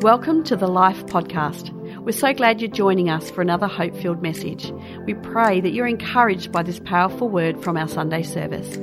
[0.00, 1.70] Welcome to the Life Podcast.
[2.02, 4.70] We're so glad you're joining us for another hope filled message.
[5.06, 8.76] We pray that you're encouraged by this powerful word from our Sunday service.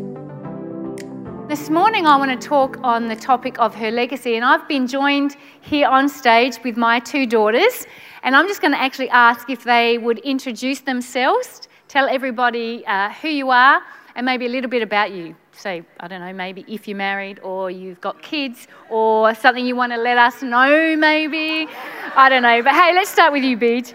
[1.47, 4.87] This morning, I want to talk on the topic of her legacy, and I've been
[4.87, 7.85] joined here on stage with my two daughters.
[8.23, 13.11] And I'm just going to actually ask if they would introduce themselves, tell everybody uh,
[13.11, 13.83] who you are,
[14.15, 17.39] and maybe a little bit about you say, I don't know, maybe if you're married
[17.39, 21.67] or you've got kids or something you want to let us know, maybe.
[22.15, 22.61] I don't know.
[22.61, 23.93] But hey, let's start with you, Beej.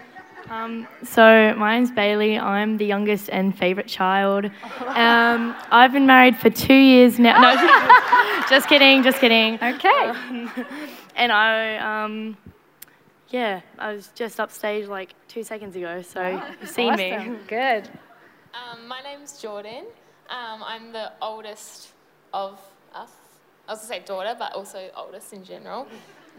[0.49, 2.39] Um, so my name's Bailey.
[2.39, 4.45] I'm the youngest and favourite child.
[4.45, 7.39] Um, I've been married for two years now.
[7.39, 9.55] No, just kidding, just kidding.
[9.55, 10.05] Okay.
[10.05, 10.51] Um,
[11.15, 12.35] and I, um,
[13.29, 17.33] yeah, I was just upstage like two seconds ago, so oh, you've seen awesome.
[17.33, 17.39] me.
[17.47, 17.87] Good.
[18.53, 19.85] Um, my name's Jordan.
[20.29, 21.89] Um, I'm the oldest
[22.33, 22.59] of
[22.93, 23.09] us.
[23.67, 25.87] I was going to say daughter, but also oldest in general.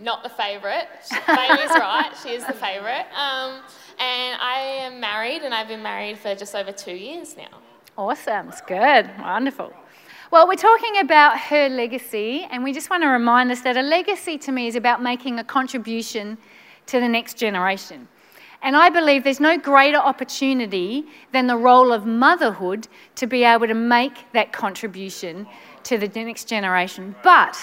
[0.00, 0.86] Not the favourite.
[1.26, 3.06] Bailey's right, she is the favourite.
[3.14, 3.60] Um,
[3.98, 7.58] and I am married, and I've been married for just over two years now.
[7.98, 9.72] Awesome, it's good, wonderful.
[10.30, 13.82] Well, we're talking about her legacy, and we just want to remind us that a
[13.82, 16.38] legacy to me is about making a contribution
[16.86, 18.06] to the next generation.
[18.62, 23.66] And I believe there's no greater opportunity than the role of motherhood to be able
[23.66, 25.46] to make that contribution
[25.84, 27.14] to the next generation.
[27.22, 27.56] But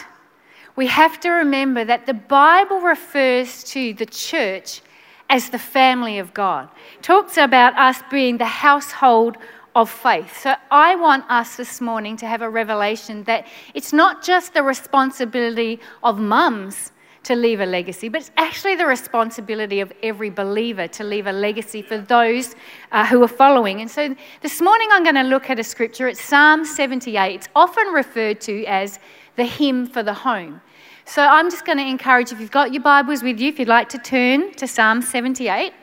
[0.76, 4.82] we have to remember that the Bible refers to the church
[5.30, 6.70] as the family of God.
[6.98, 9.38] It talks about us being the household
[9.76, 10.42] of faith.
[10.42, 13.46] So I want us this morning to have a revelation that
[13.76, 16.92] it's not just the responsibility of mums
[17.28, 21.32] to leave a legacy, but it's actually the responsibility of every believer to leave a
[21.34, 22.56] legacy for those
[22.94, 23.82] uh, who are following.
[23.82, 26.08] And so this morning I'm going to look at a scripture.
[26.08, 27.36] It's Psalm 78.
[27.36, 29.00] It's often referred to as
[29.36, 30.62] the hymn for the home.
[31.04, 33.68] So I'm just going to encourage if you've got your Bibles with you, if you'd
[33.68, 35.74] like to turn to Psalm 78.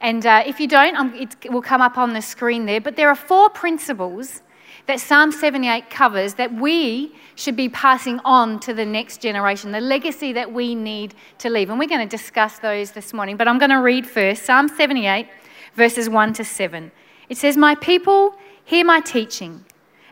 [0.00, 2.80] And uh, if you don't, um, it will come up on the screen there.
[2.80, 4.40] But there are four principles
[4.86, 9.80] that Psalm 78 covers that we should be passing on to the next generation, the
[9.80, 11.70] legacy that we need to leave.
[11.70, 13.36] And we're going to discuss those this morning.
[13.36, 15.28] But I'm going to read first Psalm 78,
[15.74, 16.90] verses 1 to 7.
[17.28, 19.64] It says, My people, hear my teaching.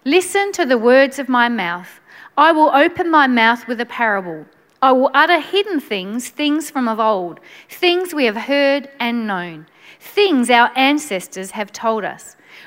[0.05, 2.01] Listen to the words of my mouth.
[2.37, 4.45] I will open my mouth with a parable.
[4.83, 7.41] I will utter hidden things, things from of old,
[7.71, 9.67] things we have heard and known,
[9.99, 12.37] things our ancestors have told us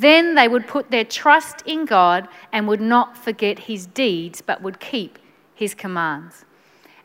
[0.00, 4.60] Then they would put their trust in God and would not forget his deeds, but
[4.60, 5.18] would keep
[5.54, 6.44] his commands.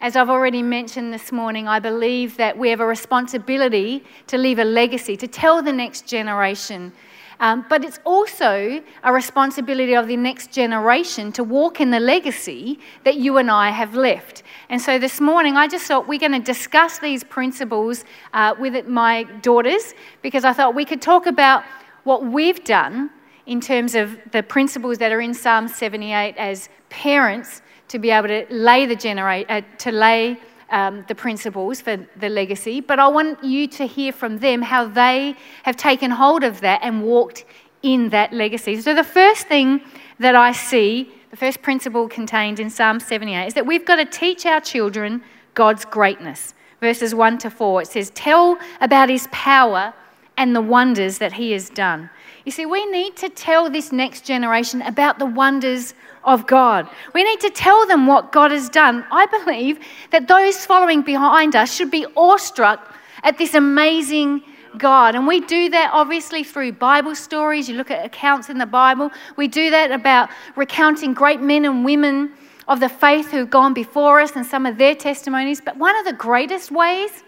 [0.01, 4.59] As I've already mentioned this morning, I believe that we have a responsibility to leave
[4.59, 6.91] a legacy, to tell the next generation.
[7.39, 12.77] Um, but it's also a responsibility of the next generation to walk in the legacy
[13.05, 14.43] that you and I have left.
[14.69, 18.03] And so this morning, I just thought we're going to discuss these principles
[18.33, 21.63] uh, with my daughters because I thought we could talk about
[22.03, 23.09] what we've done
[23.45, 28.27] in terms of the principles that are in Psalm 78 as parents to be able
[28.27, 30.39] to lay the generate uh, to lay
[30.71, 34.87] um, the principles for the legacy, but I want you to hear from them how
[34.87, 37.45] they have taken hold of that and walked
[37.83, 38.79] in that legacy.
[38.81, 39.81] So, the first thing
[40.19, 44.05] that I see, the first principle contained in Psalm 78, is that we've got to
[44.05, 45.21] teach our children
[45.53, 46.53] God's greatness.
[46.79, 49.93] Verses 1 to 4, it says, Tell about his power
[50.37, 52.09] and the wonders that He has done.
[52.45, 55.93] You see, we need to tell this next generation about the wonders
[56.23, 56.89] of God.
[57.13, 59.05] We need to tell them what God has done.
[59.11, 59.79] I believe
[60.11, 64.43] that those following behind us should be awestruck at this amazing
[64.77, 65.15] God.
[65.15, 67.67] And we do that obviously through Bible stories.
[67.69, 69.11] You look at accounts in the Bible.
[69.35, 72.31] We do that about recounting great men and women
[72.67, 75.61] of the faith who've gone before us and some of their testimonies.
[75.61, 77.23] But one of the greatest ways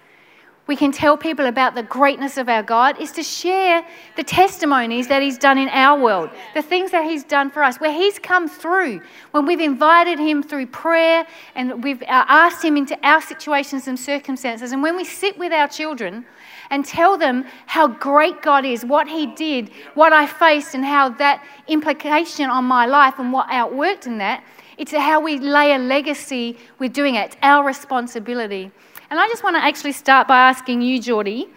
[0.66, 5.10] we can tell people about the greatness of our God is to share the testimonies
[5.10, 8.18] that He's done in our world, the things that He's done for us, where He's
[8.18, 9.02] come through,
[9.32, 14.00] when we've invited Him through prayer and we've uh, asked Him into our situations and
[14.00, 14.72] circumstances.
[14.72, 16.26] And when we sit with our children
[16.70, 21.10] and tell them how great God is, what He did, what I faced, and how
[21.10, 24.46] that implication on my life and what outworked in that,
[24.78, 27.26] it's how we lay a legacy with doing it.
[27.26, 28.72] It's our responsibility.
[29.14, 31.48] And I just want to actually start by asking you, Geordie,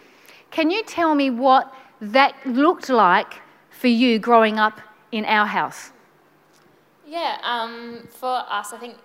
[0.50, 4.78] Can you tell me what that looked like for you growing up
[5.10, 5.90] in our house?
[7.06, 8.96] Yeah, um, for us, I think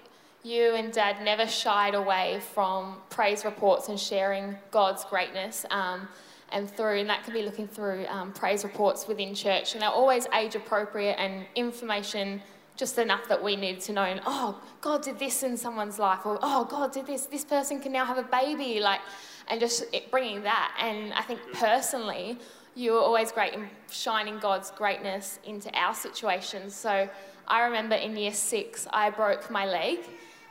[0.43, 5.65] you and Dad never shied away from praise reports and sharing God's greatness.
[5.71, 6.09] Um,
[6.51, 9.89] and through, and that could be looking through um, praise reports within church, and they're
[9.89, 12.41] always age appropriate and information
[12.81, 14.19] just enough that we needed to know.
[14.25, 17.27] Oh, God did this in someone's life, or oh, God did this.
[17.27, 19.01] This person can now have a baby, like,
[19.49, 20.75] and just bringing that.
[20.81, 22.39] And I think personally,
[22.73, 26.73] you were always great in shining God's greatness into our situations.
[26.73, 27.07] So
[27.47, 29.99] I remember in year six, I broke my leg.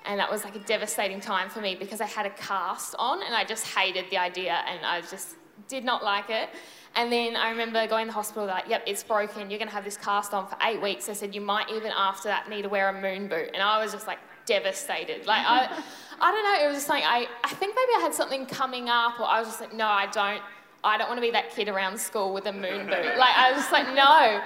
[0.07, 3.23] And that was like a devastating time for me because I had a cast on
[3.23, 5.35] and I just hated the idea and I just
[5.69, 6.49] did not like it.
[6.97, 9.51] And then I remember going to the hospital, like, yep, it's broken.
[9.51, 11.07] You're going to have this cast on for eight weeks.
[11.07, 13.51] They said you might even after that need to wear a moon boot.
[13.55, 15.25] And I was just like devastated.
[15.27, 15.83] Like, I,
[16.21, 16.65] I don't know.
[16.65, 19.39] It was just like, I, I think maybe I had something coming up, or I
[19.39, 20.43] was just like, no, I don't.
[20.83, 23.05] I don't want to be that kid around school with a moon boot.
[23.19, 24.41] Like, I was just like, no.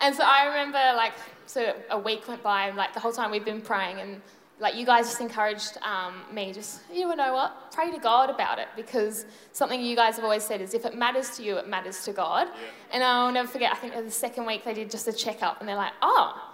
[0.00, 1.12] And so I remember, like,
[1.46, 4.22] so a week went by, and like the whole time we've been praying, and
[4.60, 6.52] like you guys just encouraged um, me.
[6.52, 7.72] Just you know what?
[7.72, 10.96] Pray to god about it because something you guys have always said is if it
[10.96, 12.46] matters to you it matters to god.
[12.48, 12.68] Yeah.
[12.92, 15.68] and i'll never forget i think the second week they did just a checkup and
[15.68, 16.50] they're like oh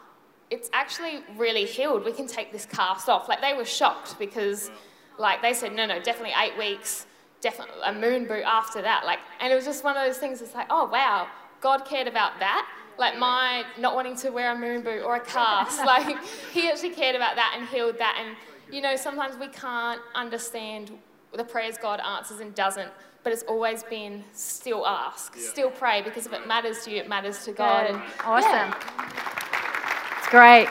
[0.50, 2.04] it's actually really healed.
[2.04, 3.28] We can take this cast off.
[3.28, 4.70] Like they were shocked because
[5.18, 7.06] like they said no no definitely eight weeks
[7.40, 9.04] definitely a moon boot after that.
[9.04, 11.28] Like and it was just one of those things it's like oh wow
[11.60, 12.68] god cared about that
[12.98, 15.84] like my not wanting to wear a moon boot or a cast.
[15.87, 16.16] like
[16.52, 18.16] he actually cared about that and healed that.
[18.20, 18.37] And
[18.75, 20.90] you know, sometimes we can't understand
[21.34, 22.90] the prayers God answers and doesn't,
[23.22, 25.48] but it's always been still ask, yeah.
[25.48, 27.87] still pray, because if it matters to you, it matters to God.
[27.87, 28.50] And, awesome.
[28.50, 30.19] Yeah.
[30.19, 30.69] It's great.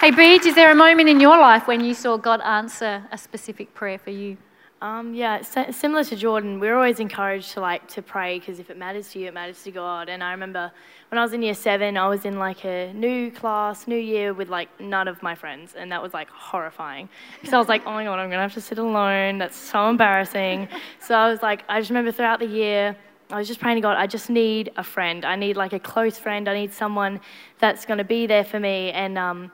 [0.00, 3.18] Hey, Beej, is there a moment in your life when you saw God answer a
[3.18, 4.36] specific prayer for you?
[4.82, 8.68] Um, yeah, similar to Jordan, we are always encouraged to like to pray because if
[8.68, 10.08] it matters to you, it matters to God.
[10.08, 10.72] And I remember
[11.08, 14.34] when I was in year seven, I was in like a new class, new year
[14.34, 17.08] with like none of my friends, and that was like horrifying.
[17.40, 19.38] Because I was like, oh my god, I'm gonna have to sit alone.
[19.38, 20.66] That's so embarrassing.
[21.00, 22.96] so I was like, I just remember throughout the year,
[23.30, 25.24] I was just praying to God, I just need a friend.
[25.24, 26.48] I need like a close friend.
[26.48, 27.20] I need someone
[27.60, 28.90] that's gonna be there for me.
[28.90, 29.52] And um,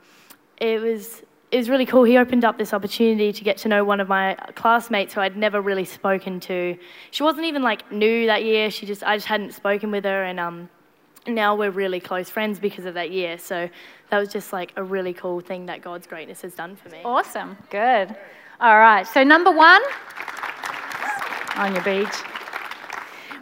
[0.56, 2.05] it was it was really cool.
[2.05, 5.37] He opened up this opportunity to get to know one of my classmates who I'd
[5.37, 6.77] never really spoken to.
[7.11, 8.71] She wasn't even like new that year.
[8.71, 10.69] She just I just hadn't spoken with her, and um,
[11.27, 13.39] now we're really close friends because of that year.
[13.39, 13.69] So
[14.11, 17.00] that was just like a really cool thing that God's greatness has done for me.
[17.05, 18.15] Awesome, good.
[18.61, 19.06] All right.
[19.06, 19.83] So number one
[21.56, 22.25] on your Beej.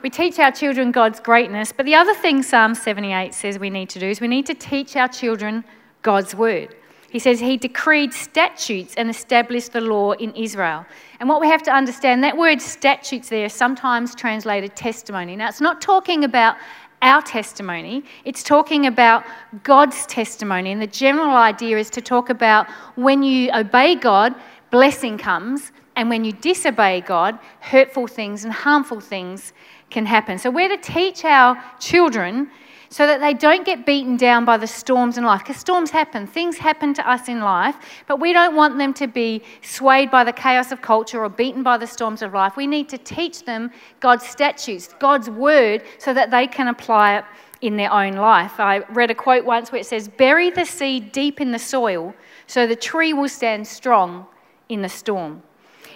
[0.02, 3.88] We teach our children God's greatness, but the other thing Psalm 78 says we need
[3.90, 5.64] to do is we need to teach our children
[6.02, 6.76] God's word.
[7.16, 10.84] He says he decreed statutes and established the law in Israel.
[11.18, 15.34] And what we have to understand, that word statutes there is sometimes translated testimony.
[15.34, 16.56] Now, it's not talking about
[17.00, 19.24] our testimony, it's talking about
[19.62, 20.72] God's testimony.
[20.72, 24.34] And the general idea is to talk about when you obey God,
[24.70, 29.54] blessing comes, and when you disobey God, hurtful things and harmful things
[29.88, 30.36] can happen.
[30.36, 32.50] So, we're to teach our children
[32.96, 35.42] so that they don't get beaten down by the storms in life.
[35.42, 37.76] Because storms happen, things happen to us in life,
[38.08, 41.62] but we don't want them to be swayed by the chaos of culture or beaten
[41.62, 42.56] by the storms of life.
[42.56, 43.70] We need to teach them
[44.00, 47.24] God's statutes, God's word, so that they can apply it
[47.60, 48.58] in their own life.
[48.58, 52.14] I read a quote once where it says, Bury the seed deep in the soil
[52.46, 54.24] so the tree will stand strong
[54.70, 55.42] in the storm.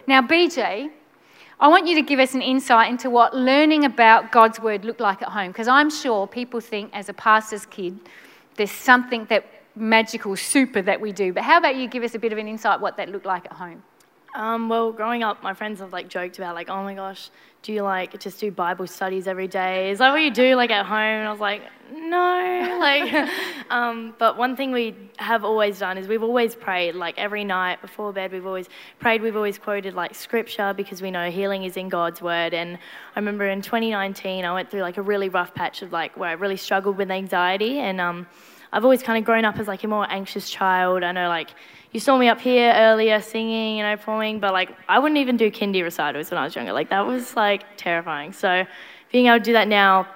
[0.07, 0.91] Now, Beej,
[1.63, 5.01] I want you to give us an insight into what learning about God's word looked
[5.01, 7.99] like at home, because I'm sure people think as a pastor's kid,
[8.57, 9.45] there's something that
[9.77, 11.35] magical, super that we do.
[11.35, 13.45] But how about you give us a bit of an insight what that looked like
[13.45, 13.83] at home?
[14.35, 17.31] Um, well, growing up, my friends have like joked about like, oh my gosh,
[17.63, 19.91] do you like just do Bible studies every day?
[19.91, 20.97] Is that what you do like at home?
[20.97, 23.29] And I was like, no, like.
[23.71, 27.83] um, but one thing we have always done is we've always prayed like every night
[27.83, 28.33] before bed.
[28.33, 28.69] We've always
[28.99, 29.21] prayed.
[29.21, 32.55] We've always quoted like scripture because we know healing is in God's word.
[32.55, 32.77] And
[33.17, 36.31] I remember in 2019, I went through like a really rough patch of like where
[36.31, 38.27] I really struggled with anxiety, and um,
[38.73, 41.03] I've always kind of grown up as like a more anxious child.
[41.03, 41.51] I know like
[41.93, 45.37] you saw me up here earlier singing, you know, performing, but like I wouldn't even
[45.37, 46.73] do kindy recitals when I was younger.
[46.73, 48.33] Like that was like terrifying.
[48.33, 48.65] So
[49.11, 50.07] being able to do that now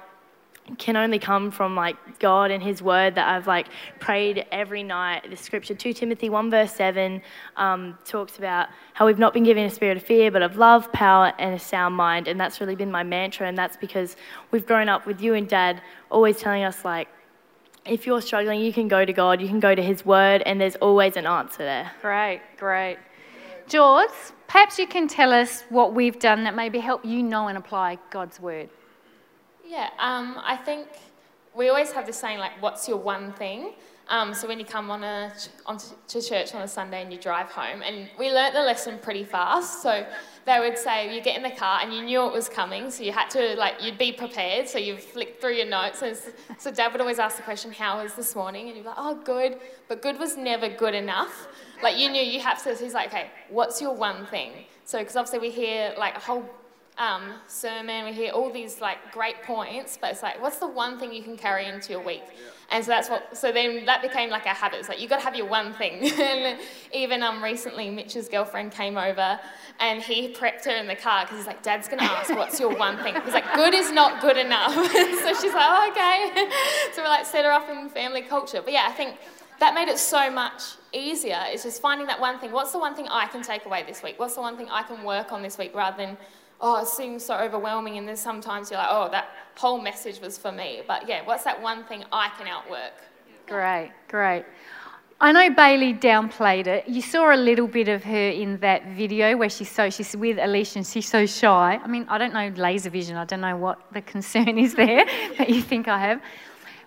[0.78, 3.66] can only come from like God and His Word that I've like
[3.98, 5.28] prayed every night.
[5.28, 7.20] The scripture, 2 Timothy 1 verse 7,
[7.56, 10.90] um, talks about how we've not been given a spirit of fear, but of love,
[10.92, 12.28] power, and a sound mind.
[12.28, 13.46] And that's really been my mantra.
[13.46, 14.16] And that's because
[14.52, 17.08] we've grown up with you and Dad always telling us like
[17.86, 20.60] if you're struggling, you can go to God, you can go to His Word, and
[20.60, 21.90] there's always an answer there.
[22.00, 22.98] Great, great.
[23.68, 24.10] George,
[24.46, 27.98] perhaps you can tell us what we've done that maybe help you know and apply
[28.10, 28.68] God's Word.
[29.66, 30.88] Yeah, um, I think
[31.54, 33.72] we always have this saying like, "What's your one thing?"
[34.08, 35.32] Um, so when you come on a,
[35.64, 38.98] on to church on a Sunday and you drive home, and we learnt the lesson
[38.98, 39.82] pretty fast.
[39.82, 40.06] So
[40.44, 43.02] they would say you get in the car and you knew it was coming, so
[43.02, 44.68] you had to like you'd be prepared.
[44.68, 46.02] So you flick through your notes.
[46.02, 46.16] And
[46.58, 48.98] so Dad would always ask the question, "How was this morning?" And you'd be like,
[48.98, 49.58] "Oh, good,"
[49.88, 51.48] but good was never good enough.
[51.82, 52.76] Like you knew you have to.
[52.76, 54.52] So he's like, "Okay, what's your one thing?"
[54.84, 56.44] So because obviously we hear like a whole
[56.96, 60.98] um, sermon, we hear all these like great points, but it's like, what's the one
[60.98, 62.22] thing you can carry into your week?
[62.70, 63.36] And so that's what.
[63.36, 64.78] So then that became like a habit.
[64.78, 66.10] It's like you got to have your one thing.
[66.20, 66.58] and
[66.92, 69.38] even um, recently, Mitch's girlfriend came over,
[69.80, 72.74] and he prepped her in the car because he's like, Dad's gonna ask, what's your
[72.76, 73.14] one thing?
[73.24, 74.72] He's like, good is not good enough.
[74.74, 76.50] so she's like, oh, okay.
[76.94, 78.62] so we like set her up in family culture.
[78.62, 79.16] But yeah, I think
[79.60, 81.40] that made it so much easier.
[81.46, 82.52] It's just finding that one thing.
[82.52, 84.18] What's the one thing I can take away this week?
[84.18, 86.16] What's the one thing I can work on this week rather than
[86.64, 87.98] oh, it seems so overwhelming.
[87.98, 90.80] And then sometimes you're like, oh, that whole message was for me.
[90.88, 92.94] But yeah, what's that one thing I can outwork?
[93.46, 94.46] Great, great.
[95.20, 96.88] I know Bailey downplayed it.
[96.88, 100.38] You saw a little bit of her in that video where she's so she's with
[100.38, 101.78] Alicia and she's so shy.
[101.82, 103.16] I mean, I don't know laser vision.
[103.16, 105.04] I don't know what the concern is there
[105.38, 106.22] that you think I have.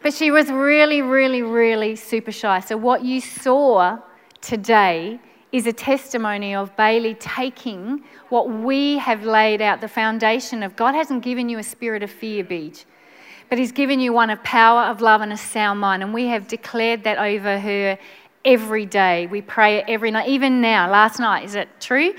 [0.01, 2.59] But she was really, really, really super shy.
[2.61, 3.99] So what you saw
[4.41, 5.19] today
[5.57, 10.93] is a testimony of Bailey taking what we have laid out, the foundation of God
[10.93, 12.85] hasn't given you a spirit of fear, Beej,
[13.49, 16.03] but He's given you one of power, of love, and a sound mind.
[16.03, 17.97] And we have declared that over her
[18.45, 19.25] every day.
[19.25, 21.43] We pray it every night, even now, last night.
[21.43, 22.13] Is it true?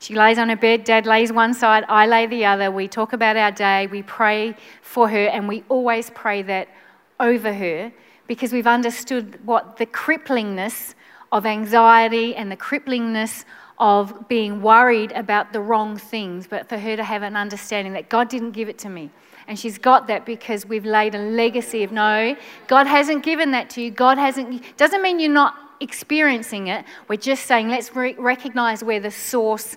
[0.00, 2.72] She lays on her bed, dad lays one side, I lay the other.
[2.72, 6.66] We talk about our day, we pray for her, and we always pray that
[7.20, 7.92] over her
[8.26, 10.94] because we've understood what the cripplingness
[11.32, 13.44] of anxiety and the cripplingness
[13.78, 18.08] of being worried about the wrong things, but for her to have an understanding that
[18.08, 19.10] God didn't give it to me.
[19.48, 22.36] And she's got that because we've laid a legacy of no,
[22.68, 23.90] God hasn't given that to you.
[23.90, 26.84] God hasn't, doesn't mean you're not experiencing it.
[27.08, 29.76] We're just saying let's re- recognize where the source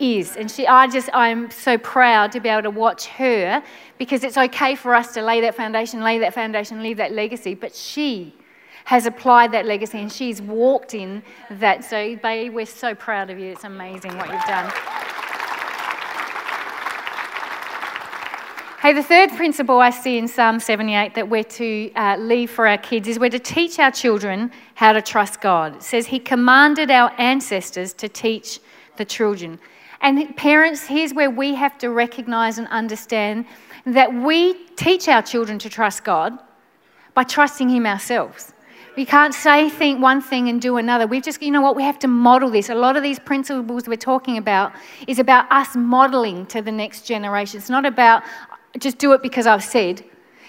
[0.00, 0.36] is.
[0.36, 3.62] And she, I just, I'm so proud to be able to watch her
[3.98, 7.54] because it's okay for us to lay that foundation, lay that foundation, leave that legacy.
[7.54, 8.34] But she
[8.84, 11.84] has applied that legacy and she's walked in that.
[11.84, 13.46] So, Bay, we're so proud of you.
[13.46, 14.72] It's amazing what you've done.
[18.82, 22.66] Hey, the third principle I see in Psalm 78 that we're to uh, leave for
[22.66, 25.76] our kids is we're to teach our children how to trust God.
[25.76, 28.58] It says, He commanded our ancestors to teach
[28.96, 29.60] the children.
[30.00, 33.44] And parents, here's where we have to recognize and understand
[33.86, 36.36] that we teach our children to trust God
[37.14, 38.52] by trusting Him ourselves.
[38.94, 41.06] We can't say think one thing and do another.
[41.06, 42.68] We've just, you know what, we have to model this.
[42.68, 44.72] A lot of these principles we're talking about
[45.06, 47.58] is about us modeling to the next generation.
[47.58, 48.22] It's not about
[48.78, 50.04] just do it because I've said.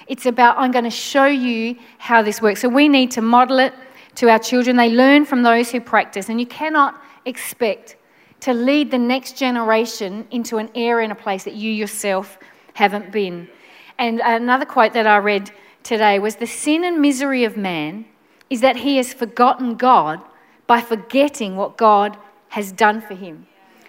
[0.08, 2.60] It's about I'm going to show you how this works.
[2.60, 3.74] So we need to model it
[4.16, 4.76] to our children.
[4.76, 6.28] They learn from those who practice.
[6.28, 7.96] And you cannot expect
[8.42, 12.38] to lead the next generation into an area and a place that you yourself
[12.74, 13.48] haven't been.
[13.98, 15.50] And another quote that I read
[15.84, 18.06] today was The sin and misery of man
[18.50, 20.22] is that he has forgotten God
[20.68, 22.18] by forgetting what God
[22.50, 23.48] has done for him.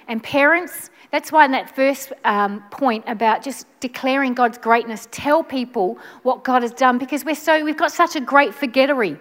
[0.08, 5.42] And parents, that's why in that first um, point about just declaring God's greatness, tell
[5.42, 9.18] people what God has done because we're so we've got such a great forgettery.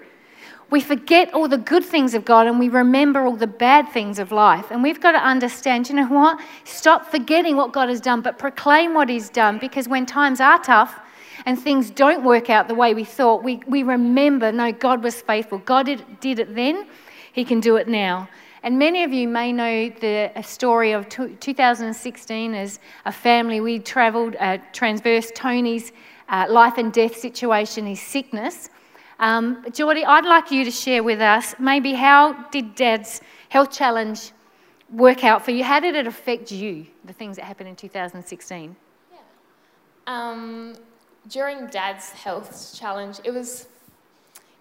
[0.70, 4.18] We forget all the good things of God and we remember all the bad things
[4.18, 4.72] of life.
[4.72, 6.40] And we've got to understand, you know what?
[6.64, 10.58] Stop forgetting what God has done, but proclaim what He's done because when times are
[10.58, 11.00] tough,
[11.46, 15.22] and things don't work out the way we thought, we, we remember no, God was
[15.22, 15.60] faithful.
[15.60, 16.86] God did, did it then,
[17.34, 18.30] He can do it now.
[18.64, 23.60] And many of you may know the story of 2016 as a family.
[23.60, 25.92] We travelled, uh, transversed Tony's
[26.30, 28.70] uh, life and death situation, his sickness.
[29.20, 34.32] Um, Geordie, I'd like you to share with us maybe how did Dad's health challenge
[34.90, 35.64] work out for you?
[35.64, 38.76] How did it affect you, the things that happened in 2016?
[39.12, 39.20] Yeah.
[40.08, 40.76] Um,
[41.28, 43.68] during Dad's health challenge, it was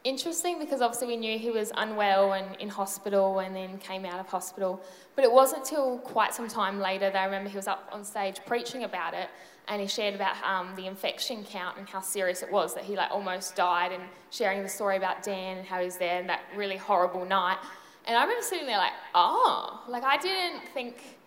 [0.05, 4.19] interesting because obviously we knew he was unwell and in hospital and then came out
[4.19, 4.81] of hospital.
[5.15, 8.05] But it wasn't until quite some time later that I remember he was up on
[8.05, 9.29] stage preaching about it
[9.69, 12.97] and he shared about um, the infection count and how serious it was that he
[12.97, 16.29] like almost died and sharing the story about Dan and how he was there and
[16.29, 17.59] that really horrible night.
[18.07, 21.19] And I remember sitting there like, oh, like I didn't think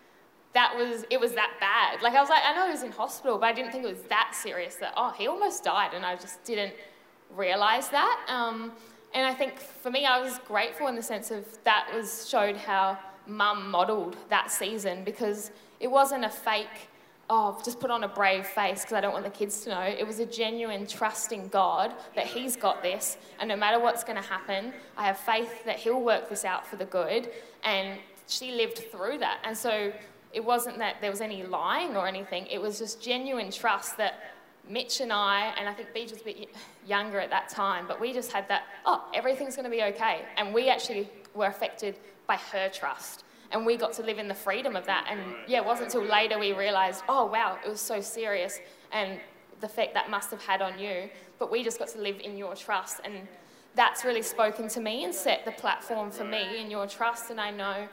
[0.56, 2.02] that was it was that bad.
[2.02, 3.90] Like I was like, I know he was in hospital, but I didn't think it
[3.90, 4.76] was that serious.
[4.76, 6.72] That oh, he almost died, and I just didn't
[7.30, 8.24] realize that.
[8.28, 8.72] Um,
[9.12, 12.56] and I think for me, I was grateful in the sense of that was showed
[12.56, 16.88] how mum modelled that season because it wasn't a fake
[17.28, 19.80] oh, just put on a brave face because I don't want the kids to know.
[19.80, 24.04] It was a genuine trust in God that He's got this, and no matter what's
[24.04, 27.30] going to happen, I have faith that He'll work this out for the good.
[27.64, 27.98] And
[28.28, 29.40] she lived through that.
[29.44, 29.92] And so
[30.36, 34.34] it wasn't that there was any lying or anything, it was just genuine trust that
[34.68, 36.50] Mitch and I, and I think Beej was a bit
[36.86, 40.22] younger at that time, but we just had that, oh, everything's going to be okay.
[40.36, 44.34] And we actually were affected by her trust and we got to live in the
[44.34, 45.06] freedom of that.
[45.08, 48.60] And yeah, it wasn't until later we realized, oh wow, it was so serious
[48.92, 49.18] and
[49.60, 51.08] the effect that must have had on you.
[51.38, 53.28] But we just got to live in your trust, and
[53.74, 57.30] that's really spoken to me and set the platform for me in your trust.
[57.30, 57.88] And I know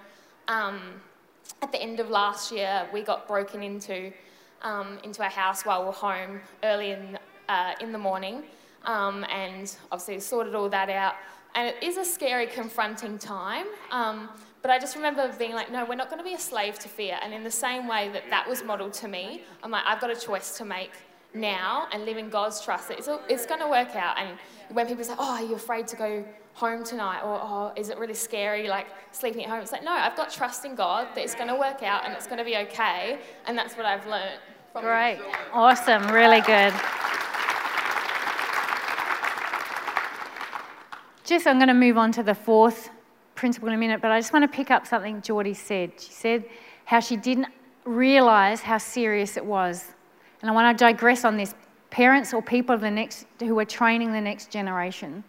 [0.47, 1.01] um,
[1.61, 4.11] at the end of last year, we got broken into
[4.61, 7.17] um, into our house while we were home early in
[7.49, 8.43] uh, in the morning,
[8.85, 11.15] um, and obviously sorted all that out.
[11.55, 13.67] And it is a scary, confronting time.
[13.91, 14.29] Um,
[14.61, 16.87] but I just remember being like, no, we're not going to be a slave to
[16.87, 17.19] fear.
[17.21, 20.09] And in the same way that that was modeled to me, I'm like, I've got
[20.09, 20.91] a choice to make
[21.33, 22.91] now and live in God's trust.
[22.91, 24.17] It's, it's going to work out.
[24.17, 24.37] And
[24.69, 27.21] when people say, oh, are you afraid to go home tonight?
[27.23, 29.61] Or, oh, is it really scary, like sleeping at home?
[29.61, 32.13] It's like, no, I've got trust in God that it's going to work out and
[32.13, 33.19] it's going to be okay.
[33.47, 34.39] And that's what I've learned.
[34.71, 35.19] From Great.
[35.51, 36.07] Awesome.
[36.07, 36.73] Really good.
[41.23, 42.89] Just, I'm going to move on to the fourth
[43.35, 45.93] principle in a minute, but I just want to pick up something Geordie said.
[45.99, 46.45] She said
[46.85, 47.47] how she didn't
[47.85, 49.93] realize how serious it was.
[50.43, 51.55] And I want to digress on this.
[51.89, 55.23] Parents or people the next, who are training the next generation,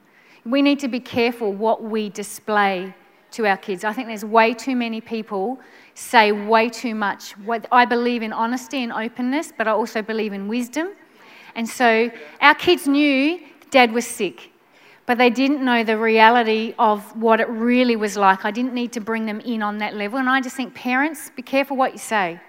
[0.44, 2.92] we need to be careful what we display
[3.30, 3.85] to our kids.
[3.85, 5.61] I think there's way too many people
[5.94, 7.35] say way too much.
[7.71, 10.88] I believe in honesty and openness, but I also believe in wisdom.
[11.54, 13.40] And so our kids knew
[13.71, 14.50] dad was sick
[15.06, 18.44] but they didn't know the reality of what it really was like.
[18.44, 20.18] I didn't need to bring them in on that level.
[20.18, 22.40] And I just think, parents, be careful what you say.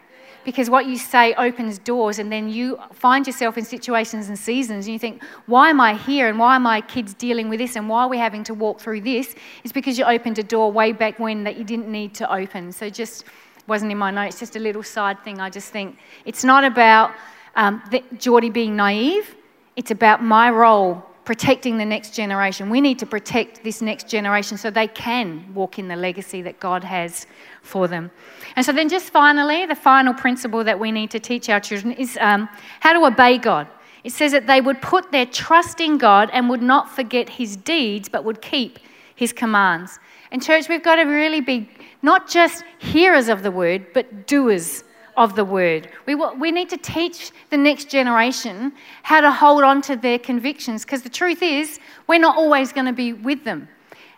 [0.45, 4.85] Because what you say opens doors, and then you find yourself in situations and seasons,
[4.85, 6.29] and you think, why am I here?
[6.29, 7.75] And why are my kids dealing with this?
[7.75, 9.35] And why are we having to walk through this?
[9.63, 12.71] It's because you opened a door way back when that you didn't need to open.
[12.71, 13.25] So just
[13.67, 15.41] wasn't in my notes, just a little side thing.
[15.41, 17.11] I just think it's not about
[17.55, 17.81] um,
[18.19, 19.35] Geordie being naive,
[19.75, 22.69] it's about my role protecting the next generation.
[22.69, 26.59] We need to protect this next generation so they can walk in the legacy that
[26.59, 27.25] God has
[27.63, 28.11] for them.
[28.55, 31.93] And so, then, just finally, the final principle that we need to teach our children
[31.93, 32.47] is um,
[32.79, 33.67] how to obey God.
[34.03, 37.57] It says that they would put their trust in God and would not forget his
[37.57, 38.77] deeds, but would keep
[39.15, 39.99] his commands.
[40.31, 41.67] And, church, we've got to really be
[42.01, 44.83] not just hearers of the word, but doers
[45.17, 45.89] of the word.
[46.05, 48.73] We, we need to teach the next generation
[49.03, 52.87] how to hold on to their convictions because the truth is, we're not always going
[52.87, 53.67] to be with them.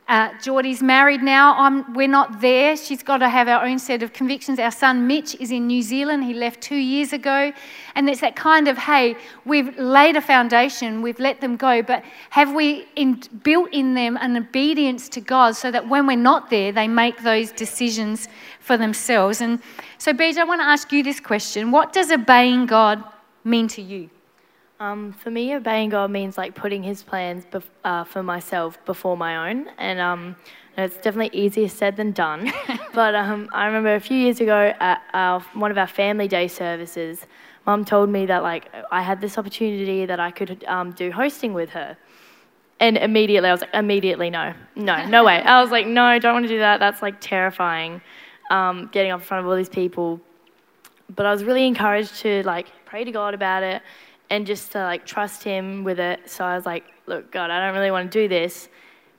[0.08, 1.54] Uh, Geordie's married now.
[1.58, 2.78] I'm, we're not there.
[2.78, 4.58] She's got to have our own set of convictions.
[4.58, 6.24] Our son Mitch is in New Zealand.
[6.24, 7.52] He left two years ago.
[7.94, 12.06] And it's that kind of, hey, we've laid a foundation, we've let them go, but
[12.30, 16.50] have we in, built in them an obedience to God so that when we're not
[16.50, 18.30] there, they make those decisions
[18.62, 19.42] for themselves?
[19.42, 19.60] And
[19.98, 23.04] so, Beej, I want to ask you this question What does obeying God
[23.44, 24.10] mean to you?
[24.80, 29.18] Um, for me, obeying God means like putting His plans bef- uh, for myself before
[29.18, 30.36] my own, and um,
[30.78, 32.52] it's definitely easier said than done.
[32.94, 36.48] but um, I remember a few years ago at our, one of our family day
[36.48, 37.26] services,
[37.66, 41.56] Mum told me that like I had this opportunity that I could um, do hosting
[41.56, 41.98] with her,
[42.80, 45.42] and immediately I was like, immediately no, no, no way.
[45.42, 46.80] I was like, no, don't want to do that.
[46.80, 48.00] That's like terrifying,
[48.52, 50.22] um, getting up in front of all these people.
[51.16, 53.82] But I was really encouraged to like pray to God about it
[54.30, 56.30] and just to like trust him with it.
[56.30, 58.70] So I was like, look, God, I don't really want to do this,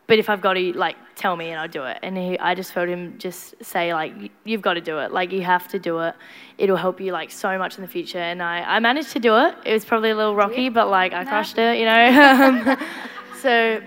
[0.09, 1.99] but if I've got to, like, tell me and I'll do it.
[2.03, 5.13] And he, I just felt him just say, like, you've got to do it.
[5.13, 6.15] Like, you have to do it.
[6.57, 8.19] It'll help you, like, so much in the future.
[8.19, 9.55] And I, I managed to do it.
[9.67, 12.77] It was probably a little rocky, but, like, I crushed it, you know?
[13.43, 13.83] so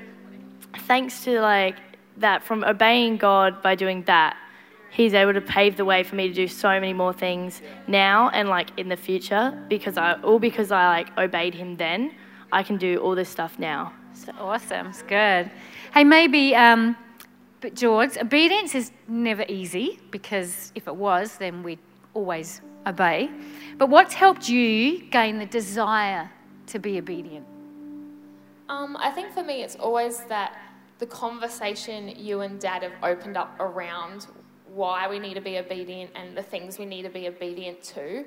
[0.86, 1.78] thanks to, like,
[2.18, 4.38] that, from obeying God by doing that,
[4.92, 8.30] he's able to pave the way for me to do so many more things now
[8.30, 12.14] and like in the future because I all because I like obeyed him then.
[12.52, 13.94] I can do all this stuff now.
[14.14, 15.50] So awesome, it's good.
[15.94, 16.98] Hey, maybe, um,
[17.62, 21.80] but George, obedience is never easy because if it was, then we'd
[22.14, 23.30] always obey.
[23.78, 26.30] But what's helped you gain the desire
[26.68, 27.46] to be obedient?
[28.68, 30.58] Um, I think for me, it's always that
[31.00, 34.28] the conversation you and Dad have opened up around
[34.74, 38.20] why we need to be obedient and the things we need to be obedient to.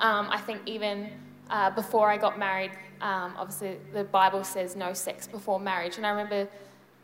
[0.00, 1.10] Um, I think even
[1.50, 6.06] uh, before I got married, um, obviously the Bible says no sex before marriage, and
[6.06, 6.48] I remember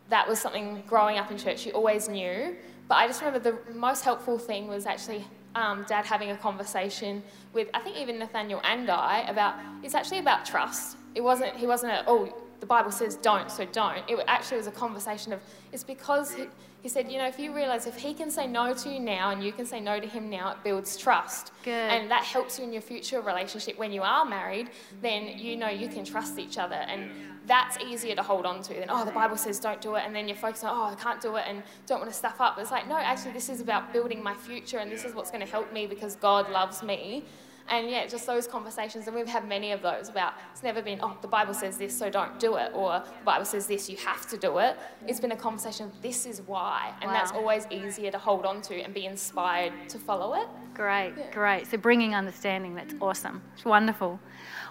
[0.09, 2.57] that was something growing up in church you always knew.
[2.89, 5.25] But I just remember the most helpful thing was actually
[5.55, 7.23] um, Dad having a conversation
[7.53, 10.97] with, I think even Nathaniel and I, about it's actually about trust.
[11.15, 14.09] It wasn't, he wasn't a, oh, the Bible says don't, so don't.
[14.09, 15.41] It actually was a conversation of,
[15.73, 16.47] it's because he,
[16.83, 19.31] he said, you know, if you realize if he can say no to you now
[19.31, 21.53] and you can say no to him now, it builds trust.
[21.65, 21.73] Good.
[21.73, 24.71] And that helps you in your future relationship when you are married,
[25.01, 26.77] then you know you can trust each other.
[26.77, 27.11] And
[27.47, 30.05] that's easier to hold on to than, oh, the Bible says don't do it.
[30.07, 32.41] And then you're focused on, oh, I can't do it and don't want to stuff
[32.41, 32.59] up.
[32.59, 35.45] It's like, no, actually, this is about building my future and this is what's going
[35.45, 37.25] to help me because God loves me.
[37.69, 40.99] And yeah, just those conversations, and we've had many of those about it's never been,
[41.03, 43.97] oh, the Bible says this, so don't do it, or the Bible says this, you
[43.99, 44.77] have to do it.
[45.07, 47.17] It's been a conversation of this is why, and Wow.
[47.17, 50.49] that's always easier to hold on to and be inspired to follow it.
[50.75, 51.67] Great, great.
[51.67, 53.43] So bringing understanding, that's awesome.
[53.55, 54.19] It's wonderful.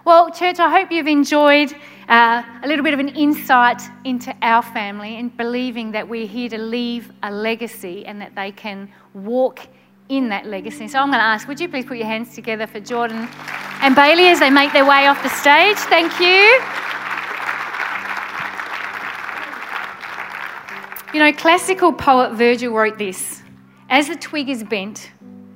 [0.06, 1.73] Well, church, I hope you've enjoyed
[2.08, 6.49] uh, a little bit of an insight into our family and believing that we're here
[6.49, 9.67] to leave a legacy and that they can walk
[10.10, 10.88] in that legacy.
[10.88, 13.28] So I'm going to ask, would you please put your hands together for Jordan
[13.82, 15.78] and Bailey as they make their way off the stage?
[15.78, 16.60] Thank you.
[21.13, 23.41] You know, classical poet Virgil wrote this
[23.89, 25.12] As the twig is bent,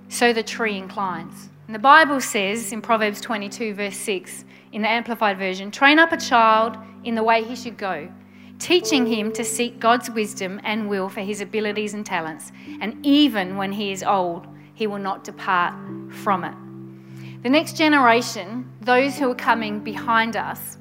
[0.10, 1.50] so the tree inclines.
[1.68, 6.12] And the Bible says in Proverbs 22, verse 6, in the Amplified Version, train up
[6.12, 8.12] a child in the way he should go,
[8.60, 12.52] teaching him to seek God's wisdom and will for his abilities and talents.
[12.82, 15.74] And even when he is old, he will not depart
[16.12, 17.44] from it.
[17.44, 20.78] The next generation, those who are coming behind us,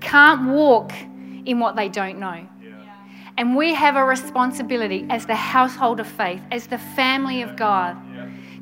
[0.00, 0.92] can't walk
[1.44, 2.48] in what they don't know.
[3.36, 7.96] And we have a responsibility as the household of faith, as the family of God,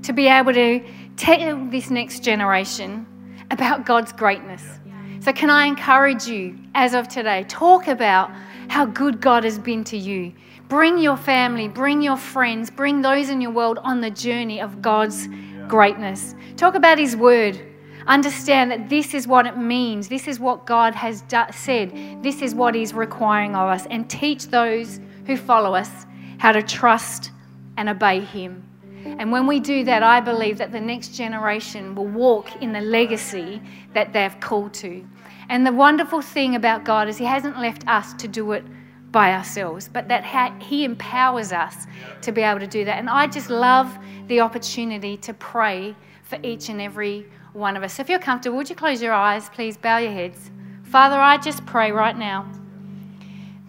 [0.03, 0.81] to be able to
[1.17, 3.07] tell this next generation
[3.51, 4.78] about God's greatness.
[5.21, 7.45] So, can I encourage you as of today?
[7.49, 8.31] Talk about
[8.69, 10.33] how good God has been to you.
[10.69, 14.81] Bring your family, bring your friends, bring those in your world on the journey of
[14.81, 15.29] God's
[15.67, 16.35] greatness.
[16.57, 17.61] Talk about His Word.
[18.07, 20.09] Understand that this is what it means.
[20.09, 22.23] This is what God has do- said.
[22.23, 23.87] This is what He's requiring of us.
[23.87, 26.07] And teach those who follow us
[26.39, 27.33] how to trust
[27.77, 28.63] and obey Him.
[29.05, 32.81] And when we do that, I believe that the next generation will walk in the
[32.81, 33.61] legacy
[33.95, 35.05] that they've called to.
[35.49, 38.65] And the wonderful thing about God is He hasn't left us to do it
[39.11, 40.25] by ourselves, but that
[40.63, 41.87] He empowers us
[42.23, 42.99] to be able to do that.
[42.99, 47.95] And I just love the opportunity to pray for each and every one of us.
[47.95, 49.49] So if you're comfortable, would you close your eyes?
[49.49, 50.51] Please bow your heads.
[50.85, 52.47] Father, I just pray right now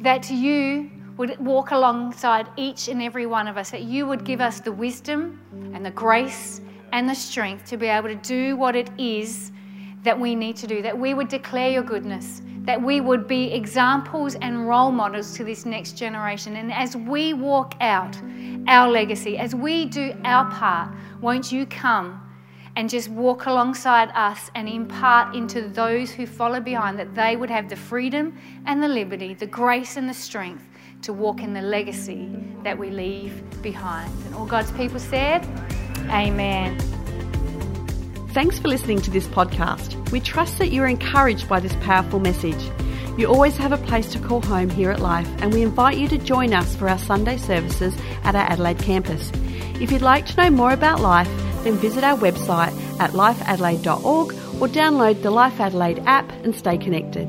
[0.02, 4.40] that you would walk alongside each and every one of us, that you would give
[4.40, 5.38] us the wisdom
[5.74, 6.62] and the grace
[6.94, 9.52] and the strength to be able to do what it is
[10.02, 13.52] that we need to do, that we would declare your goodness, that we would be
[13.52, 16.56] examples and role models to this next generation.
[16.56, 18.16] And as we walk out
[18.70, 22.26] our legacy, as we do our part, won't you come?
[22.76, 27.50] and just walk alongside us and impart into those who follow behind that they would
[27.50, 30.69] have the freedom and the liberty, the grace and the strength
[31.02, 32.30] to walk in the legacy
[32.64, 34.12] that we leave behind.
[34.26, 35.46] And all God's people said,
[36.10, 36.78] Amen.
[38.34, 40.12] Thanks for listening to this podcast.
[40.12, 42.70] We trust that you're encouraged by this powerful message.
[43.18, 46.08] You always have a place to call home here at Life, and we invite you
[46.10, 49.32] to join us for our Sunday services at our Adelaide campus.
[49.82, 51.28] If you'd like to know more about Life,
[51.64, 57.28] then visit our website at lifeadelaide.org or download the Life Adelaide app and stay connected.